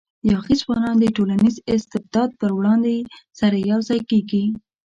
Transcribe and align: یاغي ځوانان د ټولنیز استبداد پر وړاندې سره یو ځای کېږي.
یاغي 0.31 0.55
ځوانان 0.61 0.95
د 0.99 1.05
ټولنیز 1.15 1.55
استبداد 1.73 2.29
پر 2.39 2.51
وړاندې 2.57 2.95
سره 3.39 3.55
یو 3.71 3.79
ځای 3.89 3.99
کېږي. 4.09 4.43